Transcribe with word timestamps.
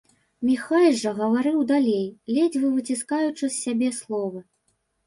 Міхась 0.47 0.95
жа 1.01 1.11
гаварыў 1.19 1.59
далей, 1.73 2.09
ледзьве 2.39 2.67
выціскаючы 2.79 3.45
з 3.49 3.55
сябе 3.63 3.97
словы. 4.01 4.39